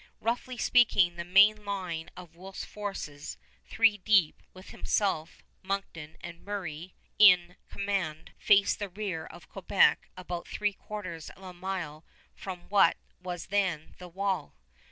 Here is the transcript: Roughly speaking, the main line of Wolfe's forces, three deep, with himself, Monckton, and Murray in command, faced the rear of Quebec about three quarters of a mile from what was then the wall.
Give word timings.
Roughly 0.19 0.57
speaking, 0.57 1.15
the 1.15 1.23
main 1.23 1.63
line 1.63 2.09
of 2.17 2.35
Wolfe's 2.35 2.65
forces, 2.65 3.37
three 3.69 3.99
deep, 3.99 4.41
with 4.51 4.71
himself, 4.71 5.43
Monckton, 5.61 6.17
and 6.21 6.43
Murray 6.43 6.95
in 7.19 7.55
command, 7.69 8.31
faced 8.39 8.79
the 8.79 8.89
rear 8.89 9.27
of 9.27 9.47
Quebec 9.49 10.09
about 10.17 10.47
three 10.47 10.73
quarters 10.73 11.29
of 11.29 11.43
a 11.43 11.53
mile 11.53 12.03
from 12.33 12.61
what 12.69 12.97
was 13.21 13.45
then 13.53 13.93
the 13.99 14.09
wall. 14.09 14.55